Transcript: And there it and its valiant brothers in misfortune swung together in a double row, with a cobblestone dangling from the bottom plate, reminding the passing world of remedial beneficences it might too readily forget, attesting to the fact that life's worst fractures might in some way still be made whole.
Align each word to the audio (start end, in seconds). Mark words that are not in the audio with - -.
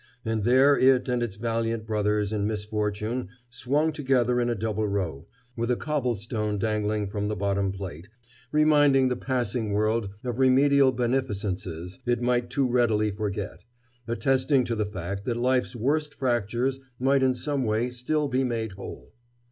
And 0.25 0.43
there 0.43 0.75
it 0.75 1.07
and 1.09 1.21
its 1.21 1.35
valiant 1.35 1.85
brothers 1.85 2.33
in 2.33 2.47
misfortune 2.47 3.29
swung 3.51 3.91
together 3.93 4.41
in 4.41 4.49
a 4.49 4.55
double 4.55 4.87
row, 4.87 5.27
with 5.55 5.69
a 5.69 5.75
cobblestone 5.75 6.57
dangling 6.57 7.07
from 7.07 7.27
the 7.27 7.35
bottom 7.35 7.71
plate, 7.71 8.09
reminding 8.51 9.09
the 9.09 9.15
passing 9.15 9.69
world 9.73 10.09
of 10.23 10.39
remedial 10.39 10.91
beneficences 10.91 11.99
it 12.07 12.19
might 12.19 12.49
too 12.49 12.67
readily 12.67 13.11
forget, 13.11 13.63
attesting 14.07 14.63
to 14.63 14.75
the 14.75 14.87
fact 14.87 15.23
that 15.25 15.37
life's 15.37 15.75
worst 15.75 16.15
fractures 16.15 16.79
might 16.97 17.21
in 17.21 17.35
some 17.35 17.63
way 17.63 17.91
still 17.91 18.27
be 18.27 18.43
made 18.43 18.71
whole. 18.71 19.13